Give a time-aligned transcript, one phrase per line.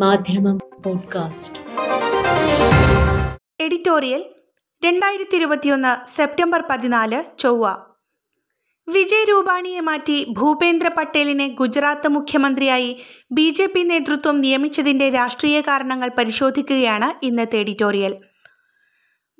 [0.00, 1.58] മാധ്യമം podcast.
[3.60, 4.24] Editorial
[4.84, 7.76] രണ്ടായിരത്തി ഇരുപത്തിയൊന്ന് സെപ്റ്റംബർ പതിനാല് ചൊവ്വ.
[8.88, 17.24] വിജയ് രൂപാണിയെ മാറ്റി ഭൂപേന്ദ്ര പട്ടേലിനെ ഗുജറാത്ത് മുഖ്യമന്ത്രിയായി ബി ജെ പി നേതൃത്വം നിയമിച്ചതിന്റെ രാഷ്ട്രീയ കാരണങ്ങൾ പരിശോധിക്കുകയാണ്
[17.24, 18.16] ഇന്നത്തെ എഡിറ്റോറിയൽ.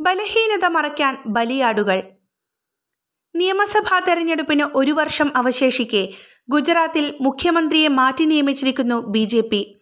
[0.00, 2.02] ബലഹീനത മറയ്ക്കാൻ ബലിയാടുകൾ.
[3.36, 6.08] നിയമസഭാ തെരഞ്ഞെടുപ്പിന് ഒരു വർഷം അവശേഷിക്കെ
[6.48, 9.75] ഗുജറാത്തിൽ മുഖ്യമന്ത്രിയെ മാറ്റി നിയമിച്ചിരിക്കുന്നു ബി ജെ പി.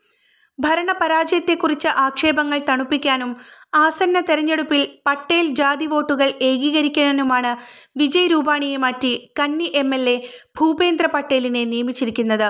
[0.58, 3.36] ഭരണപരാജയത്തെക്കുറിച്ച് ആക്ഷേപങ്ങൾ തണുപ്പിക്കാനും
[3.74, 7.52] ആസന്ന തെരഞ്ഞെടുപ്പിൽ പട്ടേൽ ജാതി വോട്ടുകൾ ഏകീകരിക്കാനുമാണ്
[7.96, 10.16] വിജയ് രൂപാണിയെ മാറ്റി കന്നി എം എൽ എ
[10.60, 12.48] ഭൂപേന്ദ്ര പട്ടേലിനെ നിയമിച്ചിരിക്കുന്നത്.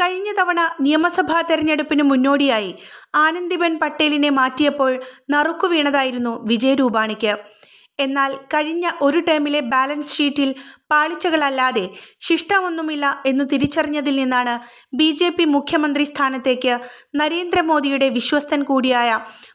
[0.00, 2.74] കഴിഞ്ഞ തവണ നിയമസഭാ തെരഞ്ഞെടുപ്പിന് മുന്നോടിയായി
[3.14, 7.57] ആനന്ദിബെൻ പട്ടേലിനെ മാറ്റിയപ്പോൾ നറുക്കു വീണതായിരുന്നു വിജയ് രൂപാണിക്ക്.
[7.98, 10.50] എന്നാൽ കഴിഞ്ഞ ഒരു ടേമിലെ ബാലൻസ് ഷീറ്റിൽ
[10.90, 11.84] പാളിച്ചകളല്ലാതെ
[12.20, 14.54] ശിഷ്ടമൊന്നുമില്ല എന്ന് തിരിച്ചറിഞ്ഞതിൽ നിന്നാണ്
[14.98, 16.74] ബി ജെ പി മുഖ്യമന്ത്രി സ്ഥാനത്തേക്ക്
[17.20, 19.10] നരേന്ദ്രമോദിയുടെ വിശ്വസ്തൻ കൂടിയായ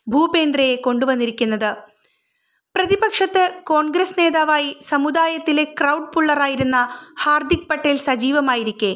[0.09, 1.71] ഭൂപേന്ദ്രയെ കൊണ്ടുവന്നിരിക്കുന്നത്.
[2.75, 6.77] പ്രതിപക്ഷത്ത് കോൺഗ്രസ് നേതാവായി സമുദായത്തിലെ ക്രൗഡ് പുള്ളറായിരുന്ന
[7.23, 8.91] ഹാർദിക് പട്ടേൽ സജീവമായിരിക്കെ.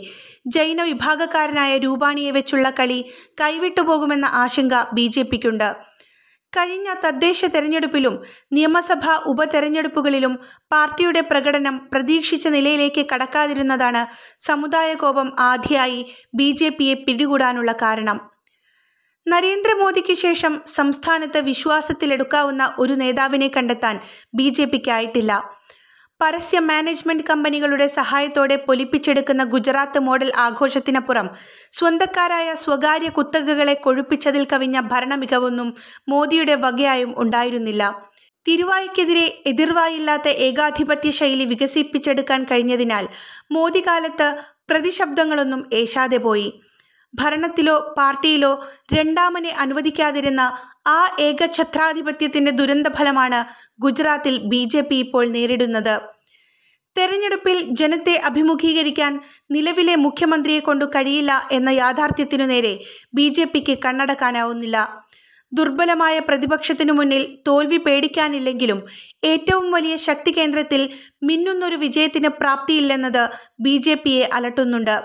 [0.47, 2.99] ജൈന വിഭാഗക്കാരനായ രൂപാണിയെ വെച്ചുള്ള കളി
[3.41, 5.69] കൈവിട്ടുപോകുമെന്ന ആശങ്ക ബി ജെ പിക്കുണ്ട്.
[6.53, 10.33] കഴിഞ്ഞ തദ്ദേശ തെരഞ്ഞെടുപ്പിലും നിയമസഭാ ഉപതെരഞ്ഞെടുപ്പുകളിലും
[10.71, 14.01] പാർട്ടിയുടെ പ്രകടനം പ്രതീക്ഷിച്ച നിലയിലേക്ക് കടക്കാതിരുന്നതാണ്
[14.39, 15.99] സമുദായ കോപം ആദ്യമായി
[16.35, 18.19] ബി ജെ പിയെ പിടികൂടാനുള്ള കാരണം.
[19.27, 23.99] നരേന്ദ്രമോദിക്ക് ശേഷം സംസ്ഥാനത്ത് വിശ്വാസത്തിലെടുക്കാവുന്ന ഒരു നേതാവിനെ കണ്ടെത്താൻ
[24.35, 25.31] ബി ജെ പിക്കായിട്ടില്ല.
[26.21, 31.29] പരസ്യ മാനേജ്മെന്റ് കമ്പനികളുടെ സഹായത്തോടെ പൊലിപ്പിച്ചെടുക്കുന്ന ഗുജറാത്ത് മോഡൽ ആഘോഷത്തിനപ്പുറം
[31.71, 35.75] സ്വന്തക്കാരായ സ്വകാര്യ കുത്തകകളെ കൊഴുപ്പിച്ചതിൽ കവിഞ്ഞ ഭരണമികവൊന്നും
[36.09, 37.83] മോദിയുടെ വകയായും ഉണ്ടായിരുന്നില്ല.
[38.45, 43.07] തിരുവായ്ക്കെതിരെ എതിർവായില്ലാത്ത ഏകാധിപത്യ ശൈലി വികസിപ്പിച്ചെടുക്കാൻ കഴിഞ്ഞതിനാൽ
[43.51, 44.35] മോദി കാലത്ത്
[44.69, 46.49] പ്രതിശബ്ദങ്ങളൊന്നും ഏശാതെ പോയി.
[47.13, 50.41] ഭരണത്തിലോ പാർട്ടിയിലോ രണ്ടാമനെ അനുവദിക്കാതിരുന്ന
[50.87, 53.39] ആ ഏകഛത്രാധിപത്യത്തിന്റെ ദുരന്തഫലമാണ്
[53.79, 56.16] ഗുജറാത്തിൽ ബി ഇപ്പോൾ നേരിടുന്നത്.
[56.97, 59.13] തെരഞ്ഞെടുപ്പിൽ ജനത്തെ അഭിമുഖീകരിക്കാൻ
[59.51, 62.73] നിലവിലെ മുഖ്യമന്ത്രിയെ കൊണ്ടു കഴിയില്ല എന്ന യാഥാർത്ഥ്യത്തിനു നേരെ
[63.13, 64.77] ബി ജെ പിക്ക് കണ്ണടക്കാനാവുന്നില്ല.
[65.51, 68.79] ദുർബലമായ പ്രതിപക്ഷത്തിനു മുന്നിൽ തോൽവി പേടിക്കാനില്ലെങ്കിലും
[69.23, 70.81] ഏറ്റവും വലിയ ശക്തി കേന്ദ്രത്തിൽ
[71.23, 73.23] മിന്നുന്നൊരു വിജയത്തിന് പ്രാപ്തിയില്ലെന്നത്
[73.59, 74.97] ബി ജെ പിയെ അലട്ടുന്നുണ്ട്.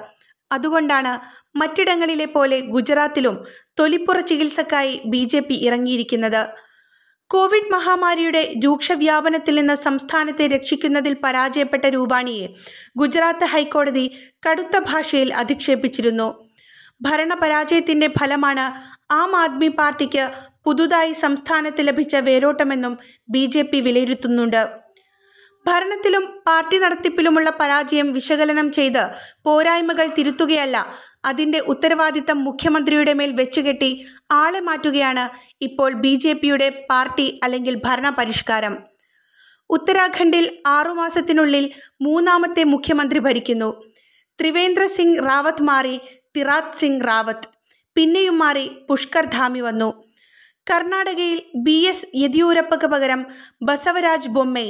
[0.50, 1.12] അതുകൊണ്ടാണ്
[1.60, 3.36] മറ്റിടങ്ങളിലെ പോലെ ഗുജറാത്തിലും
[3.78, 5.22] തൊലിപ്പുറ ചികിത്സക്കായി ബി
[5.68, 6.42] ഇറങ്ങിയിരിക്കുന്നത്.
[7.32, 12.48] കോവിഡ് മഹാമാരിയുടെ രൂക്ഷവ്യാപനത്തിൽ നിന്ന് സംസ്ഥാനത്തെ രക്ഷിക്കുന്നതിൽ പരാജയപ്പെട്ട രൂപാണിയെ
[12.96, 14.04] ഗുജറാത്ത് ഹൈക്കോടതി
[14.46, 16.28] കടുത്ത ഭാഷയിൽ അധിക്ഷേപിച്ചിരുന്നു.
[17.02, 18.66] ഭരണപരാജയത്തിന്റെ ഫലമാണ്
[19.12, 20.24] ആം ആദ്മി പാർട്ടിക്ക്
[20.64, 22.98] പുതുതായി സംസ്ഥാനത്ത് ലഭിച്ച വേരോട്ടമെന്നും
[23.28, 24.62] ബി ജെ പി വിലയിരുത്തുന്നുണ്ട്.
[25.66, 29.02] ഭരണത്തിലും പാർട്ടി നടത്തിപ്പിലുമുള്ള പരാജയം വിശകലനം ചെയ്ത്
[29.44, 30.76] പോരായ്മകൾ തിരുത്തുകയല്ല
[31.24, 33.90] അതിന്റെ ഉത്തരവാദിത്തം മുഖ്യമന്ത്രിയുടെ മേൽ വെച്ചുകെട്ടി
[34.32, 35.24] ആളെ മാറ്റുകയാണ്
[35.66, 38.74] ഇപ്പോൾ ബി ജെ പിയുടെ പാർട്ടി അല്ലെങ്കിൽ ഭരണ പരിഷ്കാരം
[39.70, 41.66] ഉത്തരാഖണ്ഡിൽ ആറുമാസത്തിനുള്ളിൽ
[42.02, 43.68] മൂന്നാമത്തെ മുഖ്യമന്ത്രി ഭരിക്കുന്നു.
[44.38, 46.00] ത്രിവേന്ദ്ര സിംഗ് റാവത്ത് മാറി
[46.36, 47.48] തിറാത് സിംഗ് റാവത്ത്.
[47.96, 49.88] പിന്നെയും മാറി പുഷ്കർ ധാമി വന്നു.
[50.70, 53.20] കർണാടകയിൽ ബി എസ് യെദ്യൂരപ്പക്ക് പകരം
[53.62, 54.68] ബസവരാജ് ബൊമ്മൈ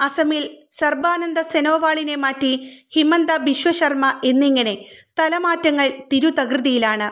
[0.00, 2.52] അസമിൽ സർബാനന്ദ സെനോവാളിനെ മാറ്റി
[2.94, 4.74] ഹിമന്ത ബിശ്വശർമ്മ എന്നിങ്ങനെ
[5.18, 7.08] തലമാറ്റങ്ങൾ തിരുതകൃതിയിലാണ്.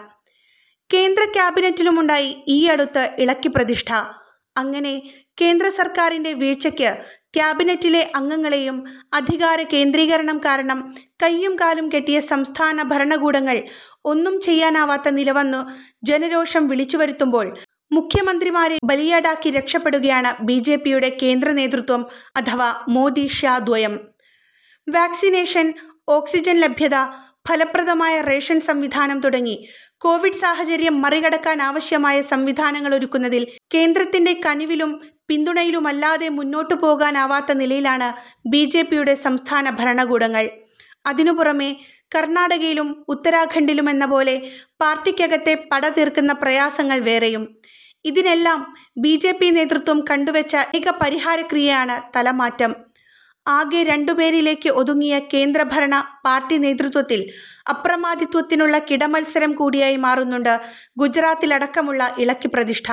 [0.91, 3.93] കേന്ദ്ര ക്യാബിനറ്റിലുമുണ്ടായി ഈ അടുത്ത് ഇളക്കി പ്രതിഷ്ഠ.
[4.57, 4.95] അങ്ങനെ
[5.41, 6.91] കേന്ദ്ര സർക്കാരിന്റെ വീഴ്ചയ്ക്ക്
[7.37, 8.77] ക്യാബിനറ്റിലെ അംഗങ്ങളെയും
[9.15, 10.79] അധികാര കേന്ദ്രീകരണം കാരണം
[11.23, 13.59] കയ്യും കാലും കെട്ടിയ സംസ്ഥാന ഭരണകൂടങ്ങൾ
[14.05, 15.61] ഒന്നും ചെയ്യാനാവാത്ത നിലവന്നു
[16.03, 17.47] ജനരോഷം വിളിച്ചു വരുത്തുമ്പോൾ
[17.91, 22.07] മുഖ്യമന്ത്രിമാരെ ബലിയാടാക്കി രക്ഷപ്പെടുകയാണ് ബി ജെ പിയുടെ കേന്ദ്ര നേതൃത്വം
[22.37, 23.95] അഥവാ മോദി ഷാ ദ്വയം.
[24.89, 25.75] വാക്സിനേഷൻ
[26.09, 26.97] ഓക്സിജൻ ലഭ്യത
[27.49, 34.91] ഫലപ്രദമായ റേഷൻ സംവിധാനം തുടങ്ങി കോവിഡ് സാഹചര്യം മറികടക്കാൻ ആവശ്യമായ സംവിധാനങ്ങൾ ഒരുക്കുന്നതിൽ കേന്ദ്രത്തിന്റെ കനിവിലും
[35.29, 38.09] പിന്തുണയിലുമല്ലാതെ മുന്നോട്ടു പോകാനാവാത്ത നിലയിലാണ്
[38.49, 40.45] ബി ജെ പിയുടെ സംസ്ഥാന ഭരണകൂടങ്ങൾ.
[41.07, 41.71] അതിനു പുറമെ
[42.15, 44.35] കർണാടകയിലും ഉത്തരാഖണ്ഡിലും എന്ന പോലെ
[44.81, 47.45] പാർട്ടിക്കകത്തെ പട തീർക്കുന്ന പ്രയാസങ്ങൾ വേറെയും.
[48.05, 52.75] ഇതിനെല്ലാം ബി ജെ പി നേതൃത്വം കണ്ടുവച്ച ഏക പരിഹാരക്രിയയാണ് തലമാറ്റം.
[53.49, 57.31] ആകെ രണ്ടുപേരിലേക്ക് ഒതുങ്ങിയ കേന്ദ്രഭരണ പാർട്ടി നേതൃത്വത്തിൽ
[57.71, 60.61] അപ്രമാദിത്വത്തിനുള്ള കിടമത്സരം കൂടിയായി മാറുന്നുണ്ട്
[60.99, 62.93] ഗുജറാത്തിലടക്കമുള്ള ഇളക്കി പ്രതിഷ്ഠ.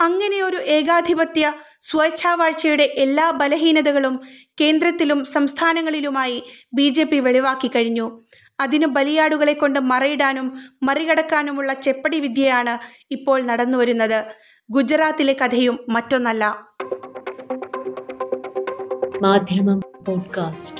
[0.00, 4.20] അങ്ങനെയൊരു ഏകാധിപത്യ സ്വേച്ഛാവാഴ്ചയുടെ എല്ലാ ബലഹീനതകളും
[4.60, 6.42] കേന്ദ്രത്തിലും സംസ്ഥാനങ്ങളിലുമായി
[6.72, 8.18] ബി ജെ പി വെളിവാക്കി കഴിഞ്ഞു.
[8.60, 12.78] അതിനു ബലിയാടുകളെ കൊണ്ട് മറയിടാനും മറികടക്കാനുമുള്ള ചെപ്പടി വിദ്യയാണ്
[13.10, 14.24] ഇപ്പോൾ നടന്നുവരുന്നത്.
[14.70, 16.68] ഗുജറാത്തിലെ കഥയും മറ്റൊന്നല്ല.
[19.22, 20.78] മാധ്യമം പോഡ്കാസ്റ്റ്.